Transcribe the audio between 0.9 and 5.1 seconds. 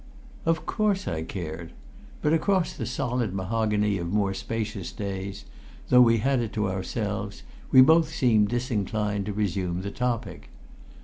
I cared. But across the solid mahogany of more spacious